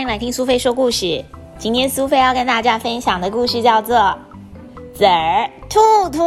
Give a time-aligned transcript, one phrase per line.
[0.00, 1.22] 欢迎来听苏菲说故事。
[1.58, 3.96] 今天苏菲要跟大家分享的故事叫做
[4.94, 6.22] 《籽儿兔兔》。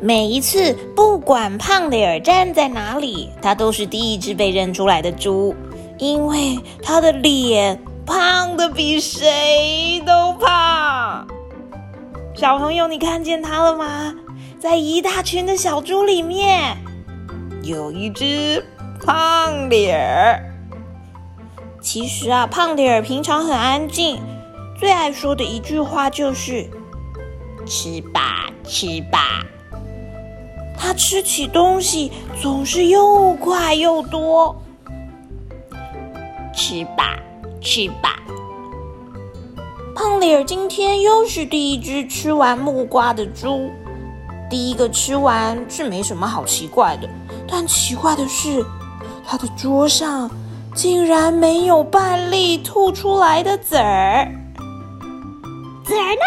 [0.00, 5.54] 每一次，不管胖脸儿站在哪里，他都是第一只被认出来的猪，
[5.98, 11.26] 因为他的脸胖的比谁都胖。
[12.34, 14.14] 小朋友，你看见他了吗？
[14.58, 16.74] 在一大群的小猪里面，
[17.62, 18.64] 有一只
[19.04, 20.40] 胖脸儿。
[21.82, 24.18] 其实啊，胖脸儿平常很安静，
[24.78, 26.66] 最爱说的一句话就是
[27.66, 29.44] “吃吧，吃吧”。
[30.76, 34.56] 他吃起东西总是又快又多。
[36.54, 37.18] 吃吧，
[37.60, 38.18] 吃吧。
[39.94, 43.70] 胖脸儿今天又是第一只吃完木瓜的猪。
[44.48, 47.08] 第一个吃完是没什么好奇怪的，
[47.46, 48.64] 但奇怪的是，
[49.26, 50.30] 他的桌上
[50.74, 54.28] 竟然没有半粒吐出来的籽儿。
[55.84, 56.22] 籽儿呢？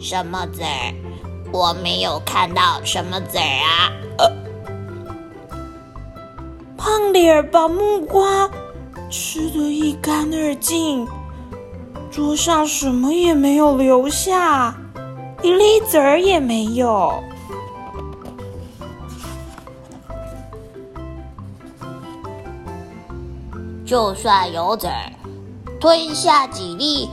[0.00, 0.94] 什么籽儿？
[1.52, 3.92] 我没有看到什么籽儿啊！
[4.18, 4.30] 呃，
[6.76, 8.50] 胖脸儿把木瓜
[9.10, 11.06] 吃得一干二净。
[12.10, 14.74] 桌上什么也没有留下，
[15.42, 17.22] 一粒籽儿也没有。
[23.86, 25.12] 就算有籽儿，
[25.80, 27.08] 吞下几粒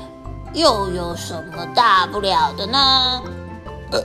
[0.53, 3.21] 又有什么大不了的呢？
[3.91, 4.03] 呃，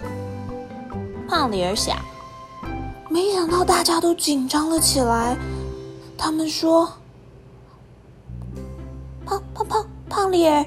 [1.26, 1.96] 胖脸儿想，
[3.08, 5.34] 没想到大家都紧张了起来。
[6.18, 6.92] 他们说
[9.24, 10.66] ：“胖胖胖胖脸儿。”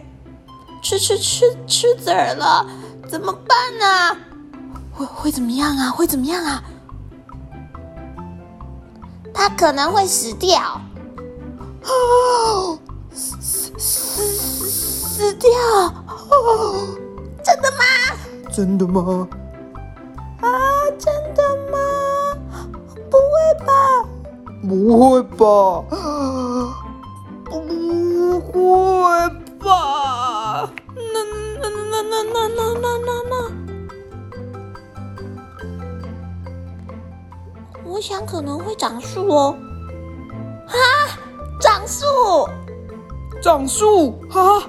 [0.82, 2.66] 吃吃吃吃籽儿了，
[3.08, 4.18] 怎么办呢？
[4.92, 5.92] 会会怎么样啊？
[5.92, 6.64] 会怎么样啊？
[9.32, 10.82] 他可能会死掉。
[11.84, 12.78] 哦，
[13.12, 15.50] 死死死死掉！
[15.50, 16.98] 哦，
[17.44, 17.84] 真的吗？
[18.52, 19.28] 真的吗？
[20.42, 20.48] 啊，
[20.98, 21.78] 真的吗？
[23.10, 23.34] 不会
[23.66, 23.72] 吧？
[24.68, 24.70] 不
[25.10, 25.36] 会吧？
[27.50, 28.52] 不会
[29.60, 30.72] 吧？
[30.96, 31.18] 那
[31.60, 33.34] 那那那那那那那那，
[37.86, 39.56] 我想可能会长树哦。
[41.92, 42.48] 啊，
[43.42, 43.68] 长树！
[43.68, 44.20] 长树！
[44.32, 44.64] 啊！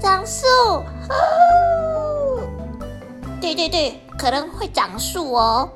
[0.00, 0.46] 长树！
[3.40, 5.68] 对对对，可能会长树哦。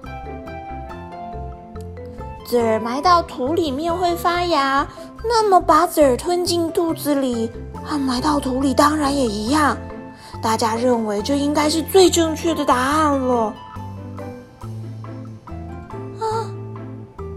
[2.46, 4.86] 籽儿埋到土里面会发芽，
[5.24, 7.50] 那么把籽儿吞进肚子里，
[7.82, 9.76] 和埋到土里当然也一样。
[10.40, 13.54] 大家认为这应该是最正确的答案了。
[16.20, 16.46] 啊，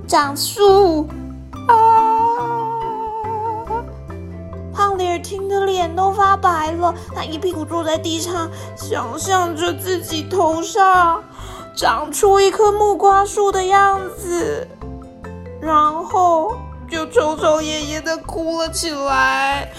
[0.07, 1.07] 长树！
[5.09, 8.47] 胖脸儿听得脸都发白了，他一屁股坐在地上，
[8.77, 11.23] 想象着自己头上
[11.75, 14.67] 长出一棵木瓜树的样子。
[15.59, 15.75] 然
[16.05, 16.53] 后
[16.89, 19.71] 就抽抽噎噎的哭了起来。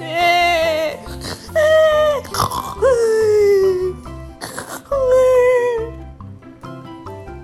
[0.00, 0.98] 哎
[1.54, 1.60] 哎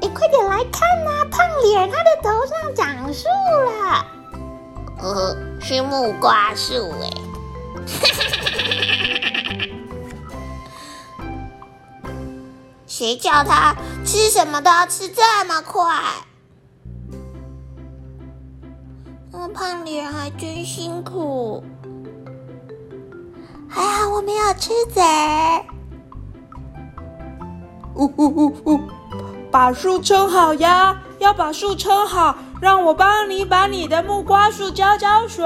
[0.00, 0.08] 哎！
[0.14, 2.73] 快点来看呐，胖脸他的头上。
[5.14, 7.08] 呃，是木瓜树哎。
[12.84, 16.02] 谁叫他吃什么都要吃这么快？
[19.30, 21.62] 那胖脸还真辛苦，
[23.68, 25.64] 还好我没有吃籽儿。
[27.94, 28.80] 呜呜呜呜，
[29.52, 31.00] 把树撑好呀！
[31.24, 35.42] 要把树撑好，让我帮你把你的木瓜树浇浇水。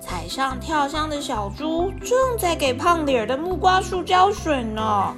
[0.00, 5.14] 踩上跳箱的小猪正在给胖脸的木瓜树浇水呢。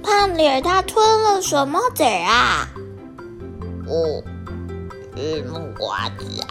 [0.00, 2.68] 胖脸他吞了什么籽儿啊？
[3.88, 4.22] 哦，
[5.16, 6.46] 是木瓜籽啊！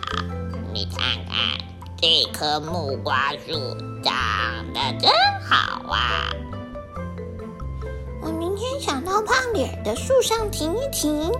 [0.73, 1.57] 你看看，
[1.95, 3.53] 这棵木瓜树
[4.03, 4.13] 长
[4.73, 5.09] 得真
[5.49, 6.27] 好啊！
[8.21, 11.31] 我明天想到胖脸的树上停一停。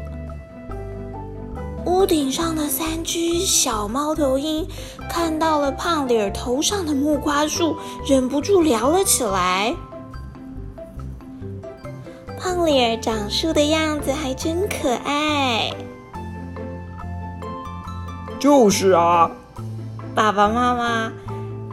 [1.86, 4.68] 屋顶上的三只小猫头鹰
[5.10, 7.76] 看到了胖脸头上的木瓜树，
[8.08, 9.76] 忍不住聊了起来。
[12.40, 15.72] 胖脸长树的样子还真可爱。
[18.40, 19.30] 就是啊，
[20.16, 21.12] 爸爸妈妈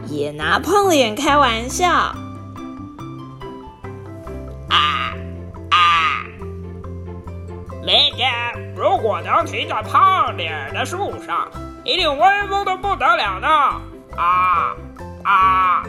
[0.07, 2.13] 也拿胖脸开玩笑。
[7.89, 8.29] 天
[8.75, 11.47] 如果能停在胖脸的树上，
[11.83, 13.47] 一定威风的不得了呢！
[14.15, 14.75] 啊
[15.23, 15.83] 啊！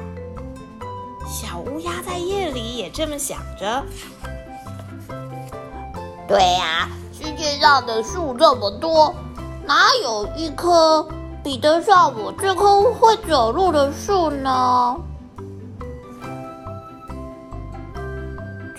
[1.27, 3.85] 小乌鸦在夜里也这么想着。
[6.27, 9.15] 对呀、世界上的树这么多，
[9.67, 11.07] 哪有一棵
[11.43, 14.97] 比得上我这棵会走路的树呢？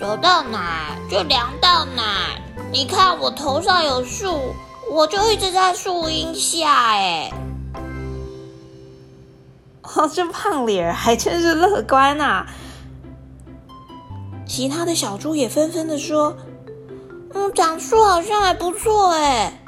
[0.00, 2.41] 走到哪就凉到哪儿。
[2.72, 4.54] 你看我头上有树，
[4.90, 6.72] 我就一直在树荫下。
[6.94, 7.30] 哎，
[9.82, 12.46] 哦，这胖脸还真是乐观啊！
[14.46, 16.34] 其他的小猪也纷纷的说
[17.34, 19.62] 嗯，长树好像还不错哎。：“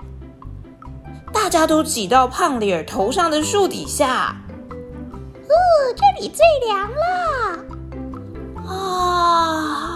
[1.30, 4.34] 大家都挤到胖脸儿头上的树底下。
[5.96, 7.04] 这里最凉了。
[8.66, 9.94] 啊，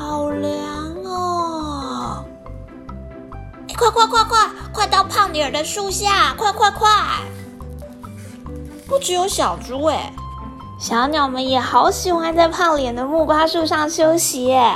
[3.79, 6.35] 快快快快快到胖女儿的树下！
[6.37, 6.91] 快快快！
[8.89, 10.13] 不只有小猪哎，
[10.81, 14.75] 小鸟们也好喜欢在胖脸的木瓜树上休息耶。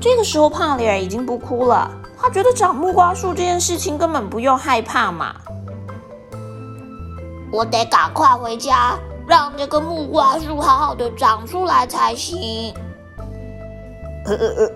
[0.00, 5.34] 这个时候，胖脸已经不哭了，他觉得长木瓜树这件事情根本不用害怕嘛。
[7.50, 12.72] 我得赶快回家，让这个木瓜树好好的长出来才行。
[14.26, 14.70] 呃呃呃，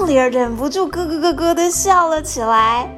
[0.00, 2.88] 胖脸儿忍不住咯咯咯咯的笑了起来。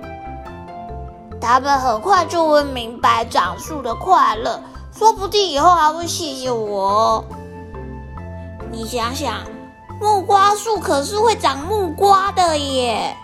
[1.40, 4.62] 他们很快就会明白长树的快乐，
[4.96, 7.24] 说不定以后还会谢谢我。
[8.70, 9.38] 你想想，
[10.00, 13.16] 木瓜树可是会长木瓜的耶，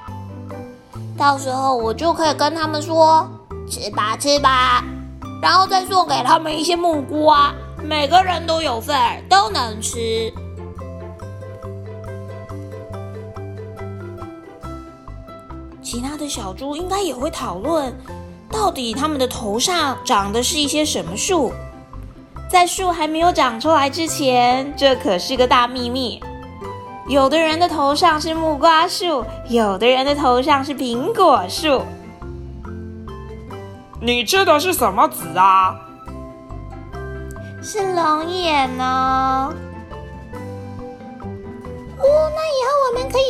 [1.17, 3.29] 到时候我就可以跟他们说
[3.71, 4.83] ：“吃吧，吃吧。”
[5.41, 8.97] 然后再送给他们一些木瓜，每个人都有份，
[9.31, 10.35] 都能吃。
[15.91, 17.91] 其他的小猪应该也会讨论，
[18.51, 21.51] 到底它们的头上长的是一些什么树？
[22.47, 26.23] 在树还没有长出来之前，这可是个大秘密。
[27.09, 31.81] 有的人的头上是木瓜树，有的人的头上是苹果树。
[33.99, 35.75] 你吃的是什么籽啊？
[37.63, 38.85] 是龙眼呢。
[38.85, 39.55] 哦，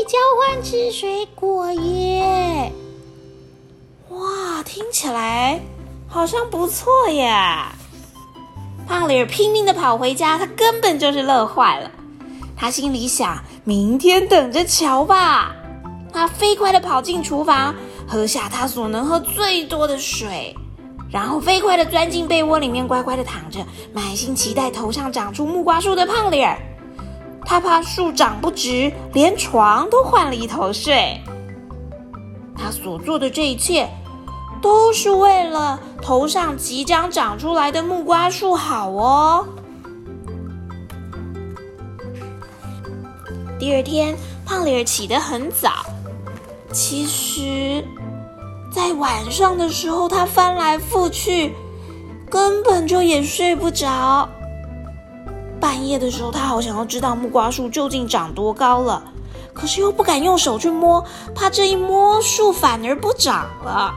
[0.04, 2.72] 交换吃水果耶！
[4.10, 5.60] 哇，听起来
[6.08, 7.32] 好像不错耶！
[8.86, 11.90] 胖脸儿拼命的跑回家，他根本就是乐坏了。
[12.56, 15.54] 他心里想：明天等着瞧吧。
[16.12, 17.74] 他飞快的跑进厨房，
[18.06, 20.56] 喝下他所能喝最多的水，
[21.10, 26.58] 然后飞快的钻进被窝里面，乖乖的躺着，满心期待头上长出木瓜树的胖脸儿。
[27.48, 31.18] 他怕树长不直，连床都换了一头睡。
[32.54, 33.88] 他所做的这一切，
[34.60, 39.46] 都是为了头上即将长出来的木瓜树好哦。
[43.58, 45.70] 第二天，胖脸儿起得很早。
[46.70, 47.82] 其实，
[48.70, 51.54] 在晚上的时候，他翻来覆去，
[52.28, 54.28] 根本就也睡不着。
[55.78, 59.00] 半夜的时候，他好想要知道木瓜树究竟长多高了，
[59.54, 61.04] 可是又不敢用手去摸，
[61.36, 63.94] 怕这一摸树反而不长了。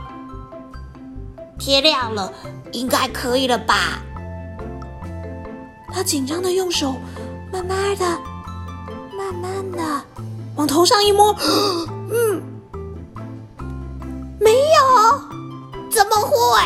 [1.58, 2.32] 天亮了，
[2.72, 4.04] 应该可以了吧？
[5.92, 6.94] 他紧张的用手，
[7.52, 8.06] 慢慢的、
[9.18, 9.80] 慢慢的
[10.56, 11.36] 往头上一摸，
[12.14, 12.44] 嗯，
[14.40, 16.62] 没有，怎么会？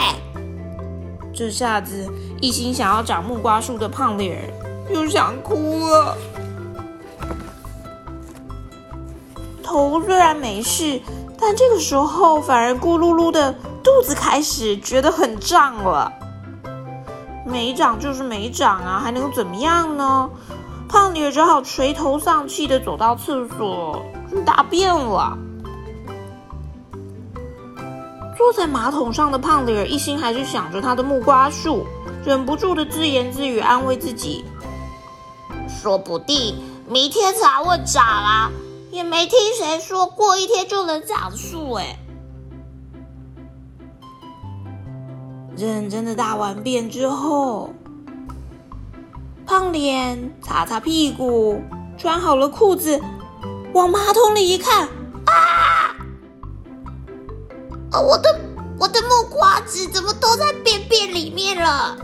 [1.34, 2.06] 这下子
[2.42, 6.18] 一心想要长木瓜树的胖脸儿又想哭了。
[9.64, 11.02] 头虽然没事，
[11.40, 16.12] 但这个时候反而咕噜噜的肚子开始觉得很胀了。
[17.46, 20.30] 没长就是没长啊，还能怎么样呢？
[20.88, 25.38] 胖脸儿只好垂头丧气的走到厕所去大便了。
[28.38, 31.86] 坐在马桶上的胖脸儿一心还是想着他的木瓜树，
[32.24, 34.46] 忍不住的自言自语安慰自己。
[35.86, 36.58] 说不定
[36.90, 38.50] 明天才会长啊，
[38.90, 42.00] 也没听谁说过一天就能长树哎。
[45.56, 47.70] 认真的大完便之后，
[49.46, 51.62] 胖脸擦擦屁股，
[52.00, 53.00] 穿好了裤子，
[53.72, 54.88] 往马桶里一看，
[55.28, 55.94] 啊，
[57.92, 58.40] 我的
[58.80, 61.96] 我的木瓜子怎么都在便便里面了？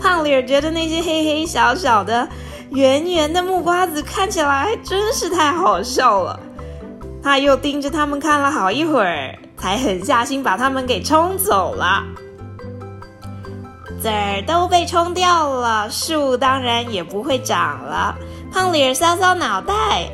[0.00, 2.28] 胖脸儿觉得那些黑黑小小的
[2.70, 6.38] 圆圆的木瓜子看起来真是太好笑了。
[7.22, 12.04] 他又盯着他们看了好一会儿，才狠下心把他们给冲走了。
[14.00, 18.14] 籽儿都被冲掉了，树当然也不会长了。
[18.52, 20.08] 胖脸搔搔脑袋，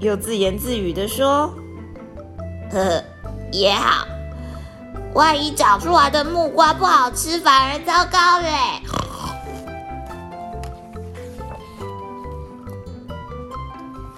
[0.00, 1.54] 又自言自语的说
[2.72, 3.02] ：“呵，
[3.52, 4.04] 也好，
[5.16, 8.82] 万一长出来的木瓜不好吃，反而糟糕嘞。”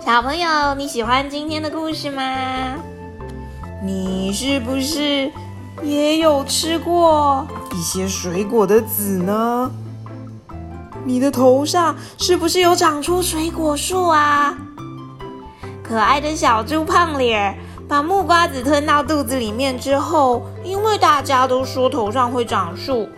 [0.05, 2.21] 小朋友，你喜欢今天的故事吗？
[3.81, 5.31] 你是不是
[5.85, 9.71] 也有吃过一些水果的籽呢？
[11.05, 14.59] 你的头上是不是有长出水果树啊？
[15.81, 17.57] 可爱的小猪胖脸
[17.89, 23.09] 把木瓜子吞到肚子里面之后，因为大家都说头上会长树，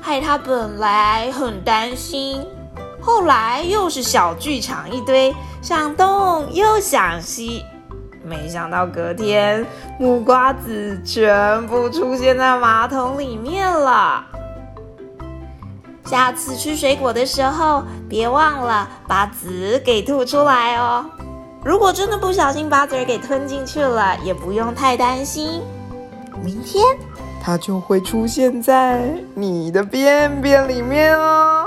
[0.00, 2.46] 害他本来很担心。
[3.00, 7.64] 后来又是小剧场一堆，想东又想西，
[8.22, 9.66] 没想到隔天
[9.98, 14.24] 木瓜子全部出现在马桶里面了。
[16.04, 21.04] 下次吃水果的时候，别忘了把籽给吐出来哦。
[21.62, 25.62] 如果真的不小心把嘴给吞进去了，也不用太担心，
[26.42, 26.82] 明天
[27.42, 31.66] 它就会出现在你的便便里面哦。